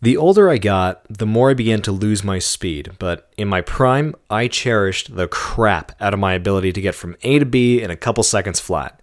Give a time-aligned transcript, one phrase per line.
[0.00, 3.60] The older I got, the more I began to lose my speed, but in my
[3.60, 7.82] prime, I cherished the crap out of my ability to get from A to B
[7.82, 9.00] in a couple seconds flat.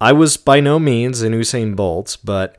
[0.00, 2.58] I was by no means an Usain Bolt, but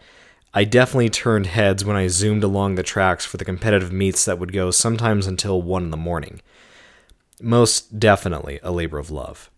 [0.52, 4.40] I definitely turned heads when I zoomed along the tracks for the competitive meets that
[4.40, 6.42] would go sometimes until 1 in the morning.
[7.40, 9.52] Most definitely a labor of love.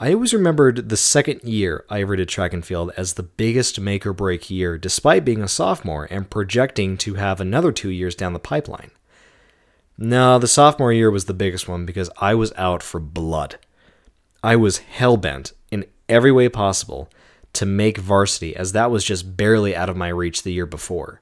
[0.00, 3.80] I always remembered the second year I ever did track and field as the biggest
[3.80, 8.14] make or break year, despite being a sophomore and projecting to have another two years
[8.14, 8.92] down the pipeline.
[9.96, 13.58] No, the sophomore year was the biggest one because I was out for blood.
[14.40, 17.10] I was hell bent in every way possible
[17.54, 21.20] to make varsity, as that was just barely out of my reach the year before.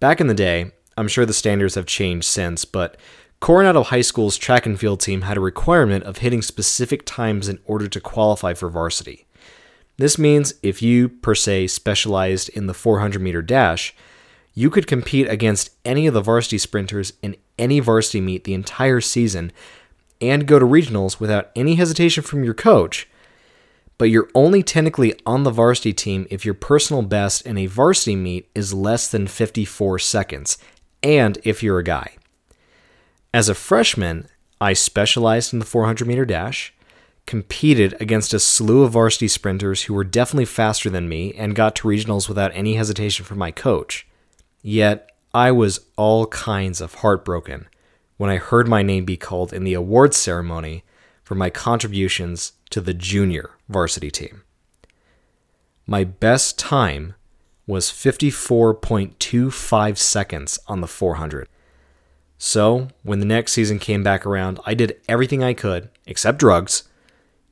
[0.00, 2.96] Back in the day, I'm sure the standards have changed since, but
[3.40, 7.58] Coronado High School's track and field team had a requirement of hitting specific times in
[7.64, 9.26] order to qualify for varsity.
[9.96, 13.94] This means if you, per se, specialized in the 400 meter dash,
[14.52, 19.00] you could compete against any of the varsity sprinters in any varsity meet the entire
[19.00, 19.52] season
[20.20, 23.08] and go to regionals without any hesitation from your coach.
[23.96, 28.16] But you're only technically on the varsity team if your personal best in a varsity
[28.16, 30.58] meet is less than 54 seconds,
[31.02, 32.16] and if you're a guy.
[33.32, 34.26] As a freshman,
[34.60, 36.74] I specialized in the 400 meter dash,
[37.26, 41.76] competed against a slew of varsity sprinters who were definitely faster than me, and got
[41.76, 44.08] to regionals without any hesitation from my coach.
[44.62, 47.68] Yet, I was all kinds of heartbroken
[48.16, 50.82] when I heard my name be called in the awards ceremony
[51.22, 54.42] for my contributions to the junior varsity team.
[55.86, 57.14] My best time
[57.66, 61.48] was 54.25 seconds on the 400.
[62.42, 66.84] So, when the next season came back around, I did everything I could, except drugs,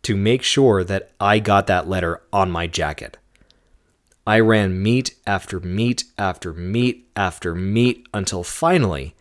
[0.00, 3.18] to make sure that I got that letter on my jacket.
[4.26, 9.14] I ran meet after meet after meet after meet until finally,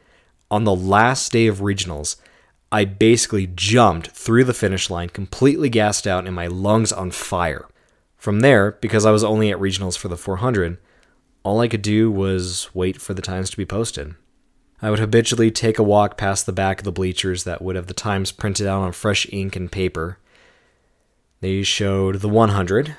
[0.49, 2.15] on the last day of regionals,
[2.71, 7.67] I basically jumped through the finish line completely gassed out and my lungs on fire.
[8.15, 10.77] From there, because I was only at regionals for the 400,
[11.43, 14.15] all I could do was wait for the times to be posted.
[14.81, 17.87] I would habitually take a walk past the back of the bleachers that would have
[17.87, 20.19] the times printed out on fresh ink and paper.
[21.41, 22.95] They showed the 100,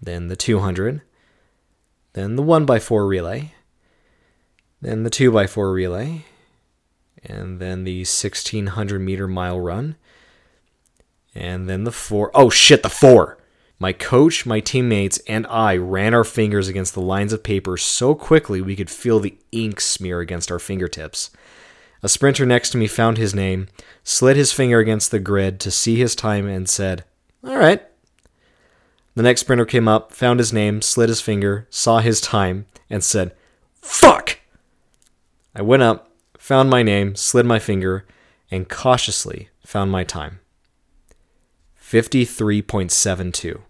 [0.00, 1.02] then the 200,
[2.14, 3.52] then the 1x4 relay,
[4.80, 6.24] then the 2x4 relay,
[7.22, 9.96] and then the 1600 meter mile run,
[11.34, 12.30] and then the 4.
[12.34, 13.36] Oh shit, the 4!
[13.78, 18.14] My coach, my teammates, and I ran our fingers against the lines of paper so
[18.14, 21.30] quickly we could feel the ink smear against our fingertips.
[22.02, 23.68] A sprinter next to me found his name,
[24.02, 27.04] slid his finger against the grid to see his time, and said,
[27.44, 27.82] All right.
[29.14, 33.04] The next sprinter came up, found his name, slid his finger, saw his time, and
[33.04, 33.34] said,
[33.82, 34.38] Fuck!
[35.54, 38.06] I went up, found my name, slid my finger,
[38.50, 40.40] and cautiously found my time.
[41.88, 43.60] 53.72.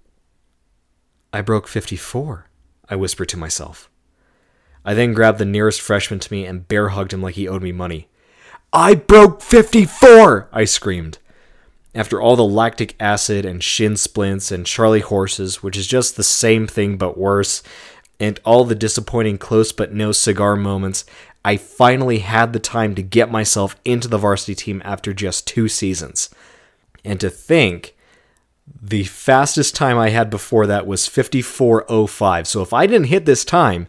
[1.34, 2.46] I broke 54,
[2.88, 3.90] I whispered to myself.
[4.86, 7.62] I then grabbed the nearest freshman to me and bear hugged him like he owed
[7.62, 8.08] me money.
[8.72, 10.48] I broke 54!
[10.50, 11.18] I screamed.
[11.94, 16.24] After all the lactic acid and shin splints and Charlie horses, which is just the
[16.24, 17.62] same thing but worse,
[18.18, 21.04] and all the disappointing close but no cigar moments,
[21.44, 25.68] I finally had the time to get myself into the varsity team after just two
[25.68, 26.30] seasons.
[27.04, 27.92] And to think
[28.80, 32.46] the fastest time I had before that was 54.05.
[32.46, 33.86] So if I didn't hit this time,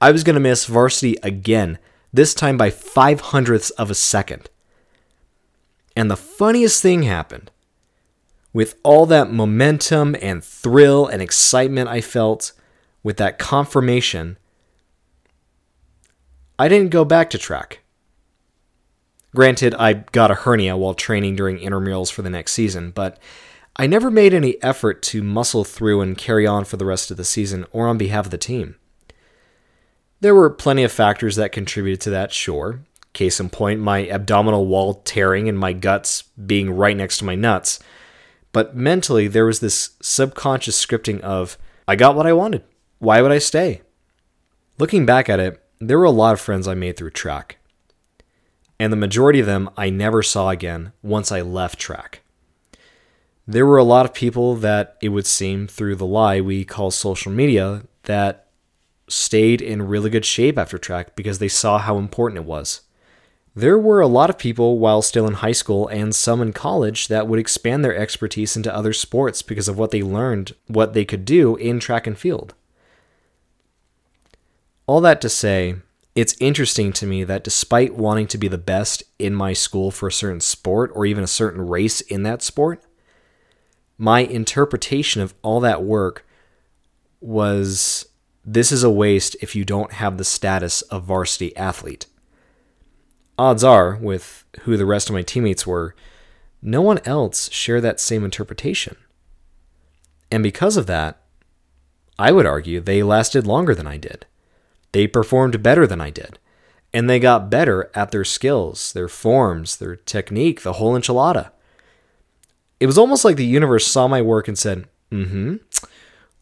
[0.00, 1.78] I was going to miss varsity again,
[2.12, 4.50] this time by five hundredths of a second.
[5.96, 7.50] And the funniest thing happened.
[8.52, 12.52] With all that momentum and thrill and excitement I felt,
[13.02, 14.38] with that confirmation,
[16.58, 17.80] I didn't go back to track.
[19.34, 23.18] Granted, I got a hernia while training during intramurals for the next season, but
[23.78, 27.18] I never made any effort to muscle through and carry on for the rest of
[27.18, 28.76] the season or on behalf of the team.
[30.20, 32.80] There were plenty of factors that contributed to that, sure.
[33.12, 37.34] Case in point, my abdominal wall tearing and my guts being right next to my
[37.34, 37.78] nuts.
[38.50, 42.64] But mentally, there was this subconscious scripting of, I got what I wanted.
[42.98, 43.82] Why would I stay?
[44.78, 47.58] Looking back at it, there were a lot of friends I made through track.
[48.80, 52.22] And the majority of them I never saw again once I left track
[53.46, 56.90] there were a lot of people that it would seem through the lie we call
[56.90, 58.48] social media that
[59.08, 62.82] stayed in really good shape after track because they saw how important it was.
[63.54, 67.08] There were a lot of people while still in high school and some in college
[67.08, 71.04] that would expand their expertise into other sports because of what they learned, what they
[71.04, 72.52] could do in track and field.
[74.86, 75.76] All that to say,
[76.14, 80.08] it's interesting to me that despite wanting to be the best in my school for
[80.08, 82.82] a certain sport or even a certain race in that sport,
[83.98, 86.26] my interpretation of all that work
[87.20, 88.06] was
[88.44, 92.06] this is a waste if you don't have the status of varsity athlete.
[93.38, 95.94] Odds are, with who the rest of my teammates were,
[96.62, 98.96] no one else shared that same interpretation.
[100.30, 101.20] And because of that,
[102.18, 104.26] I would argue they lasted longer than I did.
[104.92, 106.38] They performed better than I did.
[106.94, 111.50] And they got better at their skills, their forms, their technique, the whole enchilada.
[112.78, 115.54] It was almost like the universe saw my work and said, mm hmm.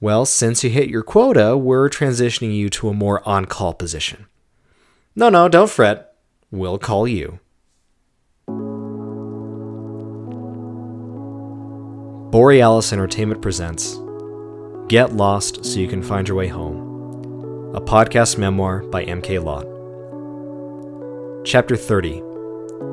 [0.00, 4.26] Well, since you hit your quota, we're transitioning you to a more on call position.
[5.16, 6.14] No, no, don't fret.
[6.50, 7.38] We'll call you.
[12.30, 13.96] Borealis Entertainment presents
[14.88, 19.38] Get Lost So You Can Find Your Way Home, a podcast memoir by M.K.
[19.38, 19.64] Lott.
[21.46, 22.20] Chapter 30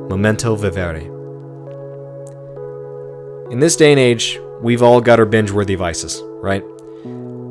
[0.08, 1.11] Memento Vivere.
[3.51, 6.63] In this day and age, we've all got our binge worthy vices, right?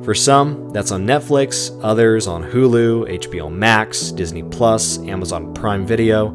[0.02, 6.34] For some, that's on Netflix, others on Hulu, HBO Max, Disney Plus, Amazon Prime Video,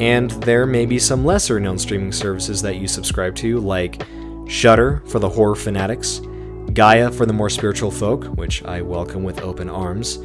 [0.00, 4.04] and there may be some lesser known streaming services that you subscribe to, like
[4.48, 6.20] Shudder for the horror fanatics,
[6.72, 10.18] Gaia for the more spiritual folk, which I welcome with open arms,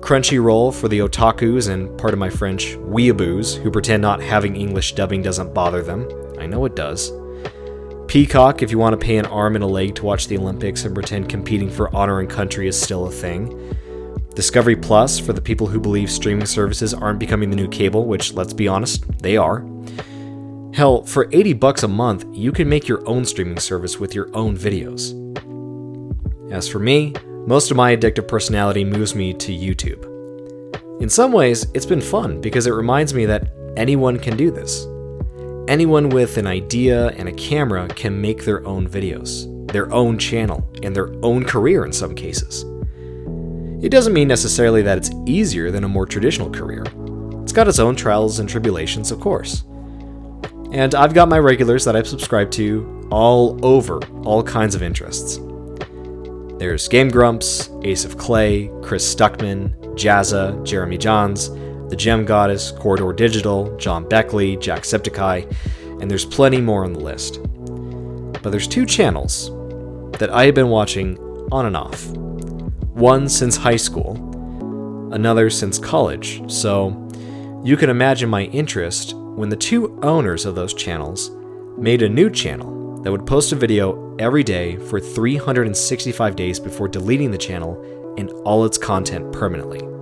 [0.00, 4.94] Crunchyroll for the otakus and, part of my French, weeaboos who pretend not having English
[4.94, 6.08] dubbing doesn't bother them.
[6.40, 7.12] I know it does.
[8.14, 10.84] Peacock if you want to pay an arm and a leg to watch the Olympics
[10.84, 13.76] and pretend competing for honor and country is still a thing.
[14.36, 18.32] Discovery Plus for the people who believe streaming services aren't becoming the new cable, which,
[18.32, 19.66] let's be honest, they are.
[20.74, 24.30] Hell, for 80 bucks a month, you can make your own streaming service with your
[24.32, 25.10] own videos.
[26.52, 27.14] As for me,
[27.48, 30.04] most of my addictive personality moves me to YouTube.
[31.02, 34.86] In some ways, it's been fun because it reminds me that anyone can do this.
[35.66, 40.70] Anyone with an idea and a camera can make their own videos, their own channel,
[40.82, 42.64] and their own career in some cases.
[43.82, 46.84] It doesn't mean necessarily that it's easier than a more traditional career.
[47.42, 49.64] It's got its own trials and tribulations, of course.
[50.72, 55.38] And I've got my regulars that I've subscribed to all over all kinds of interests.
[56.58, 61.48] There's Game Grumps, Ace of Clay, Chris Stuckman, Jazza, Jeremy Jahns,
[61.88, 67.40] The Gem Goddess, Corridor Digital, John Beckley, Jacksepticeye, and there's plenty more on the list.
[68.42, 69.50] But there's two channels
[70.18, 71.18] that I have been watching
[71.52, 72.06] on and off.
[72.94, 74.14] One since high school,
[75.12, 77.08] another since college, so
[77.64, 81.30] you can imagine my interest when the two owners of those channels
[81.78, 86.88] made a new channel that would post a video every day for 365 days before
[86.88, 89.93] deleting the channel and all its content permanently.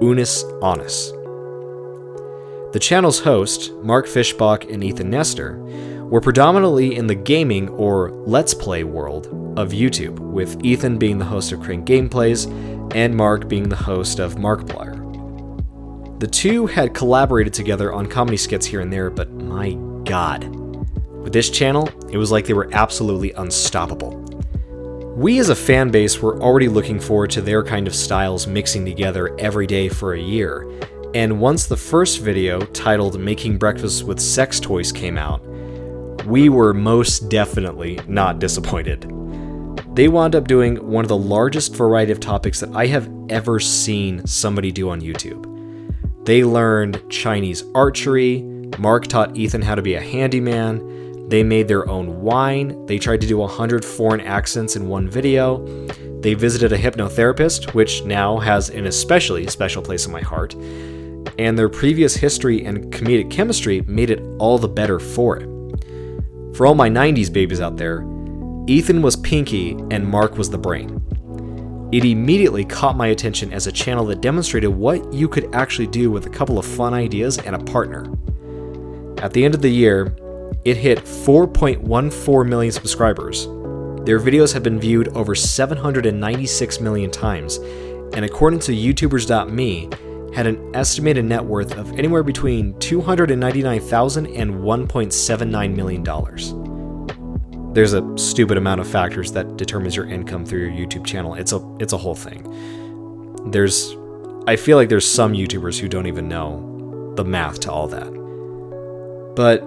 [0.00, 1.10] Unus Annus.
[2.72, 5.58] The channel's host, Mark Fischbach and Ethan Nestor,
[6.04, 9.26] were predominantly in the gaming or Let's Play world
[9.58, 14.36] of YouTube, with Ethan being the host of CrankGameplays and Mark being the host of
[14.36, 15.04] Markiplier.
[16.20, 19.72] The two had collaborated together on comedy skits here and there, but my
[20.04, 20.44] god.
[21.08, 24.27] With this channel, it was like they were absolutely unstoppable.
[25.18, 28.84] We as a fan base were already looking forward to their kind of styles mixing
[28.84, 30.70] together every day for a year,
[31.12, 35.44] and once the first video, titled Making Breakfast with Sex Toys, came out,
[36.24, 39.12] we were most definitely not disappointed.
[39.96, 43.58] They wound up doing one of the largest variety of topics that I have ever
[43.58, 45.44] seen somebody do on YouTube.
[46.26, 48.42] They learned Chinese archery.
[48.78, 51.07] Mark taught Ethan how to be a handyman.
[51.28, 52.86] They made their own wine.
[52.86, 55.58] They tried to do 100 foreign accents in one video.
[56.20, 60.54] They visited a hypnotherapist, which now has an especially special place in my heart.
[61.38, 65.46] And their previous history and comedic chemistry made it all the better for it.
[66.56, 68.00] For all my 90s babies out there,
[68.66, 70.94] Ethan was Pinky and Mark was the brain.
[71.92, 76.10] It immediately caught my attention as a channel that demonstrated what you could actually do
[76.10, 78.04] with a couple of fun ideas and a partner.
[79.22, 80.14] At the end of the year,
[80.64, 83.46] it hit 4.14 million subscribers.
[84.04, 87.56] Their videos have been viewed over 796 million times,
[88.14, 89.90] and according to YouTubers.me,
[90.34, 96.54] had an estimated net worth of anywhere between $299,000 and 1.79 million dollars
[97.78, 101.34] there's a stupid amount of factors that determines your income through your YouTube channel.
[101.34, 102.42] It's a it's a whole thing.
[103.52, 103.94] There's
[104.48, 108.10] I feel like there's some YouTubers who don't even know the math to all that.
[109.36, 109.62] But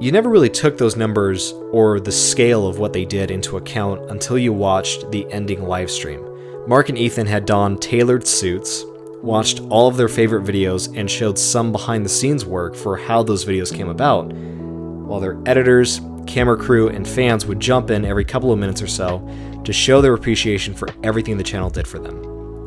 [0.00, 4.10] you never really took those numbers or the scale of what they did into account
[4.10, 6.66] until you watched the ending livestream.
[6.66, 8.84] Mark and Ethan had donned tailored suits,
[9.22, 13.22] watched all of their favorite videos, and showed some behind the scenes work for how
[13.22, 18.24] those videos came about, while their editors, camera crew, and fans would jump in every
[18.24, 19.26] couple of minutes or so
[19.64, 22.64] to show their appreciation for everything the channel did for them.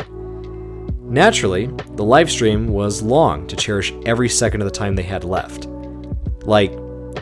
[1.10, 5.66] Naturally, the livestream was long to cherish every second of the time they had left.
[6.44, 6.72] Like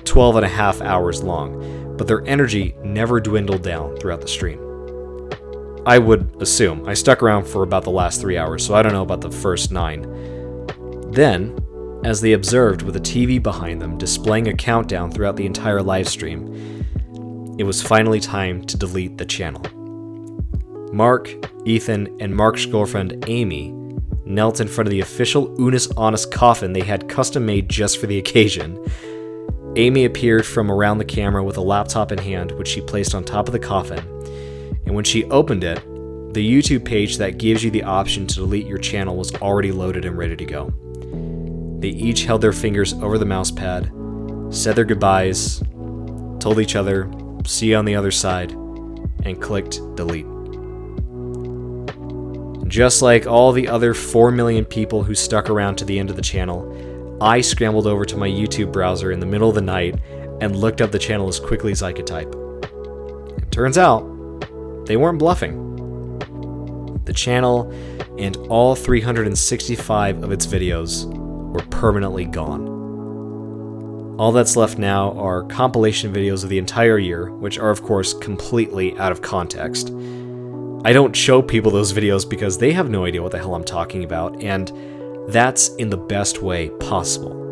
[0.04, 4.60] 12 and a half hours long, but their energy never dwindled down throughout the stream.
[5.86, 6.88] I would assume.
[6.88, 9.32] I stuck around for about the last three hours, so I don't know about the
[9.32, 10.02] first nine.
[11.12, 11.58] Then,
[12.04, 16.08] as they observed with a TV behind them displaying a countdown throughout the entire live
[16.08, 19.64] stream, it was finally time to delete the channel.
[20.92, 21.30] Mark,
[21.66, 23.72] Ethan, and Mark's girlfriend Amy
[24.26, 28.08] knelt in front of the official Unus Annus coffin they had custom made just for
[28.08, 28.84] the occasion.
[29.78, 33.26] Amy appeared from around the camera with a laptop in hand, which she placed on
[33.26, 34.00] top of the coffin.
[34.86, 35.84] And when she opened it,
[36.34, 40.06] the YouTube page that gives you the option to delete your channel was already loaded
[40.06, 40.74] and ready to go.
[41.80, 43.92] They each held their fingers over the mouse pad,
[44.50, 45.60] said their goodbyes,
[46.40, 47.12] told each other,
[47.46, 50.26] see you on the other side, and clicked delete.
[52.70, 56.16] Just like all the other 4 million people who stuck around to the end of
[56.16, 56.72] the channel,
[57.22, 60.00] I scrambled over to my YouTube browser in the middle of the night
[60.42, 62.34] and looked up the channel as quickly as I could type.
[63.38, 64.02] It turns out,
[64.86, 65.64] they weren't bluffing.
[67.06, 67.72] The channel
[68.18, 71.06] and all 365 of its videos
[71.54, 72.74] were permanently gone.
[74.18, 78.14] All that's left now are compilation videos of the entire year, which are, of course,
[78.14, 79.90] completely out of context.
[80.86, 83.64] I don't show people those videos because they have no idea what the hell I'm
[83.64, 84.72] talking about, and
[85.28, 87.44] that's in the best way possible.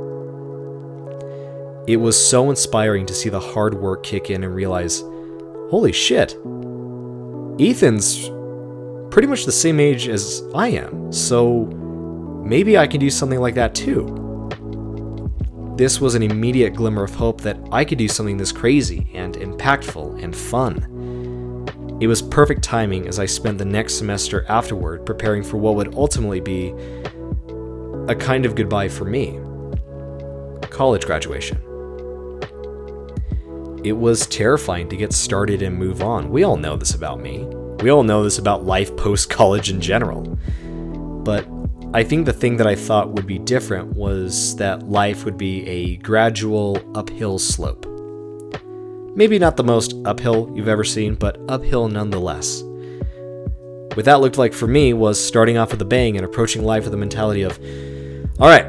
[1.87, 5.03] It was so inspiring to see the hard work kick in and realize
[5.69, 6.37] holy shit,
[7.59, 8.29] Ethan's
[9.11, 11.65] pretty much the same age as I am, so
[12.45, 14.19] maybe I can do something like that too.
[15.75, 19.35] This was an immediate glimmer of hope that I could do something this crazy and
[19.35, 21.97] impactful and fun.
[21.99, 25.95] It was perfect timing as I spent the next semester afterward preparing for what would
[25.95, 26.73] ultimately be
[28.07, 29.39] a kind of goodbye for me
[30.73, 31.57] college graduation.
[33.83, 36.31] It was terrifying to get started and move on.
[36.31, 37.45] We all know this about me.
[37.79, 40.23] We all know this about life post college in general.
[41.23, 41.47] But
[41.93, 45.67] I think the thing that I thought would be different was that life would be
[45.67, 47.85] a gradual uphill slope.
[49.15, 52.63] Maybe not the most uphill you've ever seen, but uphill nonetheless.
[53.93, 56.85] What that looked like for me was starting off with a bang and approaching life
[56.85, 57.59] with a mentality of,
[58.39, 58.65] all right,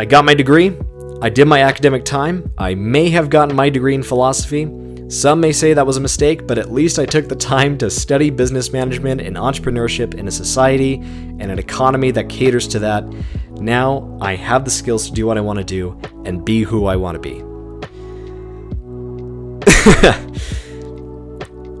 [0.00, 0.76] I got my degree,
[1.20, 4.64] I did my academic time, I may have gotten my degree in philosophy.
[5.08, 7.90] Some may say that was a mistake, but at least I took the time to
[7.90, 13.04] study business management and entrepreneurship in a society and an economy that caters to that.
[13.52, 16.86] Now I have the skills to do what I want to do and be who
[16.86, 17.42] I want to be.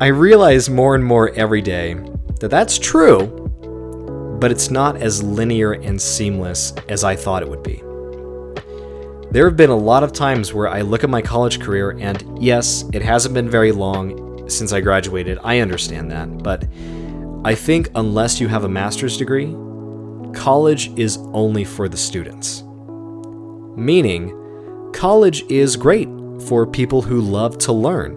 [0.00, 1.94] I realize more and more every day
[2.40, 3.45] that that's true,
[4.38, 7.82] but it's not as linear and seamless as I thought it would be.
[9.30, 12.42] There have been a lot of times where I look at my college career, and
[12.42, 16.64] yes, it hasn't been very long since I graduated, I understand that, but
[17.44, 19.54] I think unless you have a master's degree,
[20.32, 22.62] college is only for the students.
[23.76, 26.08] Meaning, college is great
[26.46, 28.16] for people who love to learn,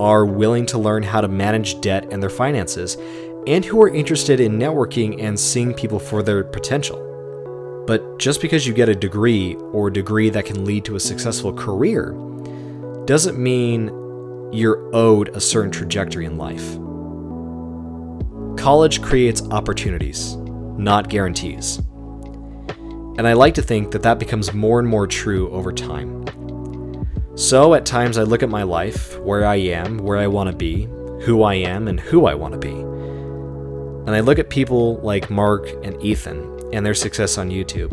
[0.00, 2.96] are willing to learn how to manage debt and their finances,
[3.46, 7.06] and who are interested in networking and seeing people for their potential.
[7.86, 11.00] But just because you get a degree or a degree that can lead to a
[11.00, 12.12] successful career
[13.06, 13.86] doesn't mean
[14.52, 16.76] you're owed a certain trajectory in life.
[18.60, 21.78] College creates opportunities, not guarantees.
[23.18, 26.24] And I like to think that that becomes more and more true over time.
[27.36, 30.56] So at times I look at my life, where I am, where I want to
[30.56, 30.84] be,
[31.24, 32.89] who I am, and who I want to be.
[34.06, 37.92] And I look at people like Mark and Ethan and their success on YouTube,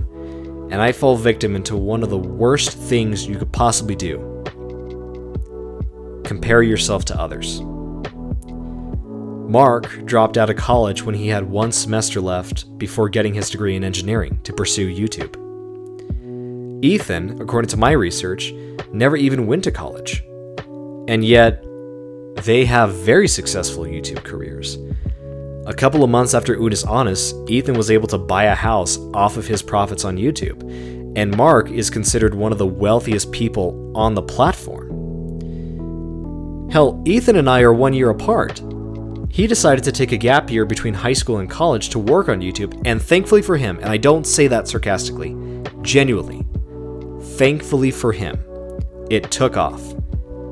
[0.71, 4.33] and I fall victim into one of the worst things you could possibly do
[6.23, 7.61] compare yourself to others.
[9.49, 13.77] Mark dropped out of college when he had one semester left before getting his degree
[13.77, 15.33] in engineering to pursue YouTube.
[16.83, 18.51] Ethan, according to my research,
[18.91, 20.21] never even went to college.
[21.07, 21.63] And yet,
[22.43, 24.77] they have very successful YouTube careers.
[25.67, 29.35] A couple of months after Unus Annus, Ethan was able to buy a house off
[29.35, 30.63] of his profits on YouTube,
[31.17, 34.87] and Mark is considered one of the wealthiest people on the platform.
[36.71, 38.61] Hell, Ethan and I are one year apart.
[39.29, 42.39] he decided to take a gap year between high school and college to work on
[42.39, 45.35] YouTube, and thankfully for him, and I don't say that sarcastically,
[45.81, 46.45] genuinely,
[47.35, 48.41] thankfully for him,
[49.09, 49.81] it took off,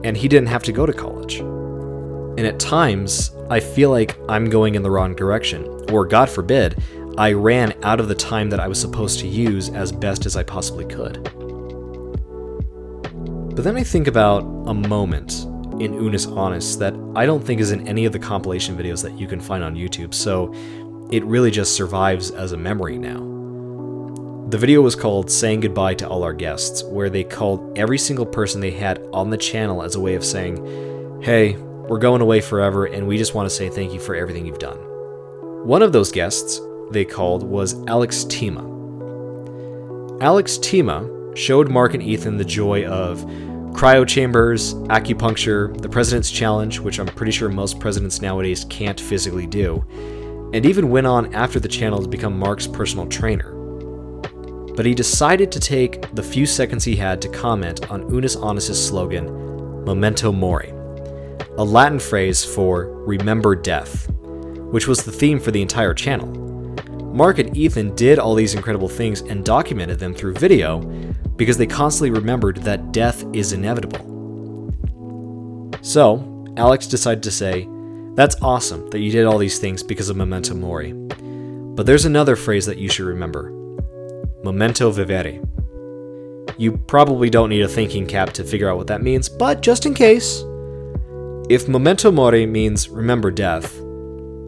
[0.04, 1.40] and he didn't have to go to college.
[1.40, 6.82] And at times, I feel like I'm going in the wrong direction, or God forbid,
[7.16, 10.36] I ran out of the time that I was supposed to use as best as
[10.36, 11.24] I possibly could.
[13.56, 15.46] But then I think about a moment
[15.80, 19.14] in Unus Annus that I don't think is in any of the compilation videos that
[19.14, 20.52] you can find on YouTube, so
[21.12, 23.20] it really just survives as a memory now.
[24.50, 28.26] The video was called Saying Goodbye to All Our Guests, where they called every single
[28.26, 32.42] person they had on the channel as a way of saying, Hey, we're going away
[32.42, 34.78] forever, and we just want to say thank you for everything you've done.
[35.66, 36.60] One of those guests
[36.92, 38.74] they called was Alex Tima.
[40.22, 43.20] Alex Tima showed Mark and Ethan the joy of
[43.74, 49.46] cryo chambers, acupuncture, the President's Challenge, which I'm pretty sure most presidents nowadays can't physically
[49.46, 49.86] do,
[50.54, 53.52] and even went on after the channel to become Mark's personal trainer.
[54.76, 58.88] But he decided to take the few seconds he had to comment on Unus Annus'
[58.88, 60.72] slogan, Memento Mori,
[61.58, 64.10] a Latin phrase for remember death,
[64.72, 66.28] which was the theme for the entire channel.
[67.14, 70.82] Mark and Ethan did all these incredible things and documented them through video,
[71.38, 74.72] because they constantly remembered that death is inevitable.
[75.82, 77.70] So, Alex decided to say,
[78.16, 80.92] That's awesome that you did all these things because of memento mori.
[80.94, 83.52] But there's another phrase that you should remember
[84.44, 85.42] memento vivere.
[86.58, 89.86] You probably don't need a thinking cap to figure out what that means, but just
[89.86, 90.44] in case,
[91.48, 93.80] if memento mori means remember death,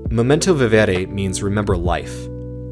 [0.09, 2.25] memento vivere means remember life.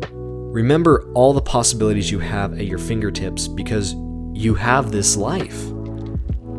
[0.09, 3.93] Remember all the possibilities you have at your fingertips because
[4.33, 5.67] you have this life.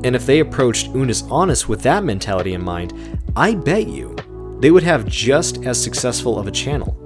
[0.04, 2.92] And if they approached Unus Annus with that mentality in mind,
[3.34, 4.14] I bet you
[4.60, 6.96] they would have just as successful of a channel.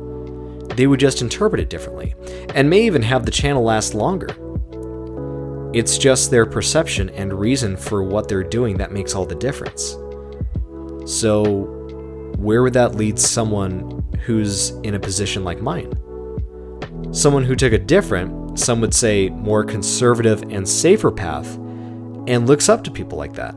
[0.75, 2.15] They would just interpret it differently,
[2.55, 4.29] and may even have the channel last longer.
[5.73, 9.97] It's just their perception and reason for what they're doing that makes all the difference.
[11.11, 11.43] So,
[12.39, 15.93] where would that lead someone who's in a position like mine?
[17.13, 21.57] Someone who took a different, some would say more conservative and safer path,
[22.29, 23.57] and looks up to people like that.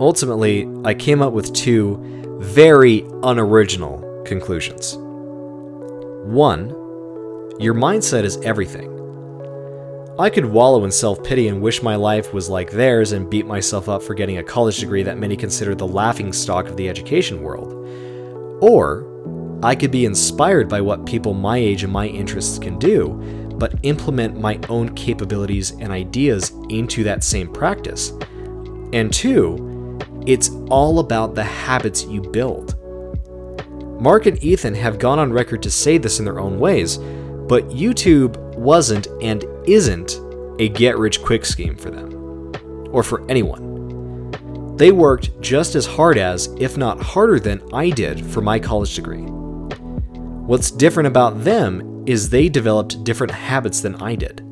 [0.00, 1.98] Ultimately, I came up with two
[2.40, 4.96] very unoriginal conclusions.
[6.24, 6.70] One,
[7.60, 8.97] your mindset is everything.
[10.20, 13.46] I could wallow in self pity and wish my life was like theirs and beat
[13.46, 16.88] myself up for getting a college degree that many consider the laughing stock of the
[16.88, 17.72] education world.
[18.60, 19.06] Or
[19.62, 23.10] I could be inspired by what people my age and my interests can do,
[23.58, 28.10] but implement my own capabilities and ideas into that same practice.
[28.92, 32.74] And two, it's all about the habits you build.
[34.00, 37.68] Mark and Ethan have gone on record to say this in their own ways, but
[37.68, 40.20] YouTube wasn't and isn't
[40.58, 42.52] a get rich quick scheme for them,
[42.90, 43.66] or for anyone.
[44.76, 48.94] They worked just as hard as, if not harder than, I did for my college
[48.94, 49.22] degree.
[49.22, 54.42] What's different about them is they developed different habits than I did.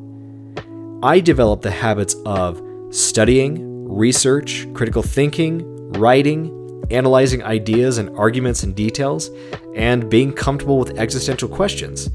[1.01, 6.53] I developed the habits of studying, research, critical thinking, writing,
[6.91, 9.31] analyzing ideas and arguments and details,
[9.75, 12.09] and being comfortable with existential questions,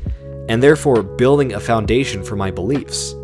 [0.48, 3.14] and therefore building a foundation for my beliefs.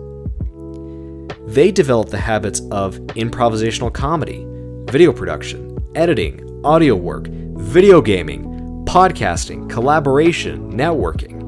[1.46, 4.44] They developed the habits of improvisational comedy,
[4.90, 8.44] video production, editing, audio work, video gaming,
[8.84, 11.38] podcasting, collaboration, networking.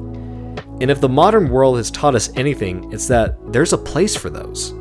[0.81, 4.29] And if the modern world has taught us anything, it's that there's a place for
[4.29, 4.71] those.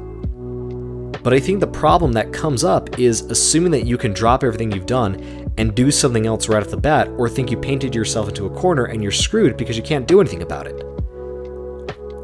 [1.23, 4.73] But I think the problem that comes up is assuming that you can drop everything
[4.73, 5.21] you've done
[5.61, 8.57] and do something else right off the bat, or think you painted yourself into a
[8.59, 10.83] corner and you're screwed because you can't do anything about it.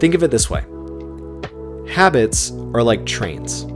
[0.00, 0.64] Think of it this way
[1.86, 3.66] habits are like trains.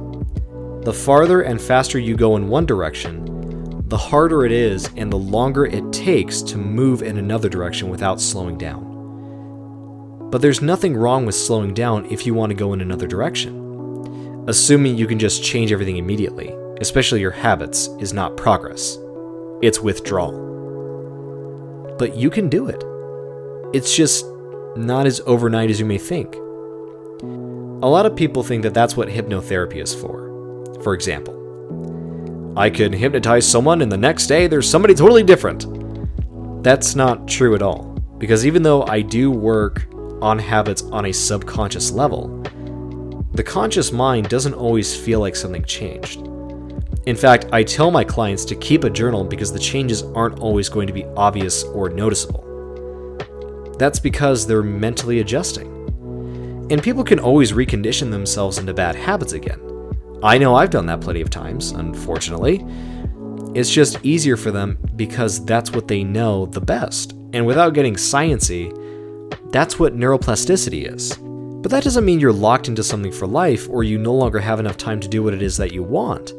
[0.85, 5.19] The farther and faster you go in one direction, the harder it is and the
[5.19, 10.29] longer it takes to move in another direction without slowing down.
[10.31, 14.45] But there's nothing wrong with slowing down if you want to go in another direction.
[14.49, 18.97] Assuming you can just change everything immediately, especially your habits, is not progress,
[19.63, 20.33] it's withdrawal.
[21.99, 22.83] But you can do it.
[23.75, 24.25] It's just
[24.77, 26.35] not as overnight as you may think.
[27.83, 30.29] A lot of people think that that's what hypnotherapy is for.
[30.83, 31.37] For example,
[32.57, 35.67] I can hypnotize someone and the next day there's somebody totally different.
[36.63, 37.85] That's not true at all.
[38.19, 39.87] Because even though I do work
[40.21, 42.43] on habits on a subconscious level,
[43.33, 46.21] the conscious mind doesn't always feel like something changed.
[47.07, 50.69] In fact, I tell my clients to keep a journal because the changes aren't always
[50.69, 52.45] going to be obvious or noticeable.
[53.79, 55.69] That's because they're mentally adjusting.
[56.71, 59.61] And people can always recondition themselves into bad habits again.
[60.23, 62.67] I know I've done that plenty of times, unfortunately.
[63.55, 67.13] It's just easier for them because that's what they know the best.
[67.33, 68.77] And without getting sciency,
[69.51, 71.17] that's what neuroplasticity is.
[71.17, 74.61] But that doesn't mean you're locked into something for life or you no longer have
[74.61, 76.35] enough time to do what it is that you want.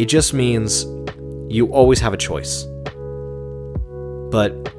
[0.00, 0.86] It just means
[1.52, 2.64] you always have a choice.
[4.30, 4.72] But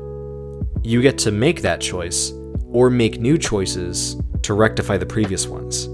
[0.82, 2.34] you get to make that choice
[2.72, 5.86] or make new choices to rectify the previous ones.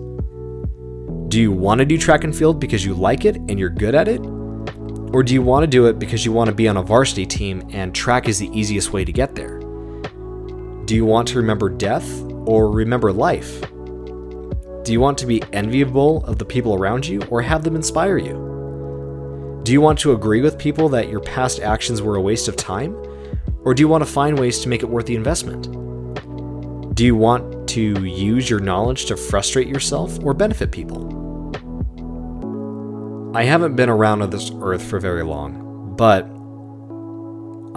[1.30, 3.96] Do you want to do track and field because you like it and you're good
[3.96, 4.22] at it?
[5.14, 7.26] Or do you want to do it because you want to be on a varsity
[7.26, 9.60] team and track is the easiest way to get there?
[10.86, 12.10] Do you want to remember death
[12.46, 13.60] or remember life?
[14.84, 18.18] Do you want to be enviable of the people around you or have them inspire
[18.18, 18.57] you?
[19.68, 22.56] Do you want to agree with people that your past actions were a waste of
[22.56, 22.96] time?
[23.66, 25.66] Or do you want to find ways to make it worth the investment?
[26.96, 31.04] Do you want to use your knowledge to frustrate yourself or benefit people?
[33.36, 36.24] I haven't been around on this earth for very long, but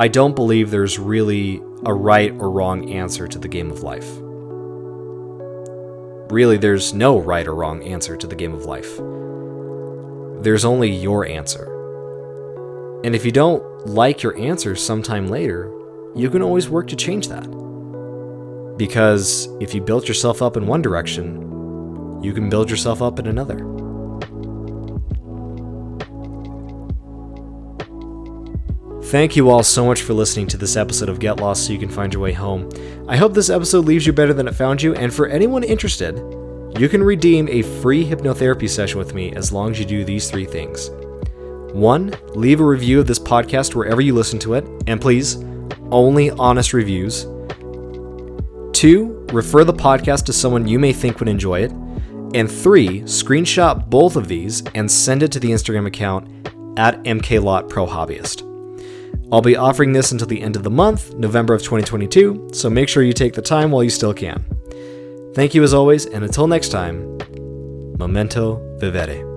[0.00, 4.09] I don't believe there's really a right or wrong answer to the game of life.
[6.31, 8.96] Really, there's no right or wrong answer to the game of life.
[10.44, 11.69] There's only your answer.
[13.02, 15.72] And if you don't like your answers sometime later,
[16.14, 17.46] you can always work to change that.
[18.76, 23.26] Because if you built yourself up in one direction, you can build yourself up in
[23.26, 23.58] another.
[29.04, 31.78] Thank you all so much for listening to this episode of Get Lost So You
[31.78, 32.68] Can Find Your Way Home.
[33.08, 36.16] I hope this episode leaves you better than it found you, and for anyone interested,
[36.78, 40.30] you can redeem a free hypnotherapy session with me as long as you do these
[40.30, 40.90] three things.
[41.72, 45.37] One, leave a review of this podcast wherever you listen to it, and please,
[45.90, 47.26] only honest reviews.
[48.72, 51.72] Two, refer the podcast to someone you may think would enjoy it.
[52.33, 56.28] And three, screenshot both of these and send it to the Instagram account
[56.78, 58.46] at MKLotProHobbyist.
[59.33, 62.88] I'll be offering this until the end of the month, November of 2022, so make
[62.88, 64.44] sure you take the time while you still can.
[65.35, 67.18] Thank you as always, and until next time,
[67.98, 69.30] Memento Vivere.